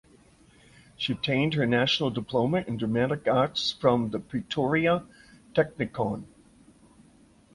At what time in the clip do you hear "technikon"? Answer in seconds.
5.53-6.23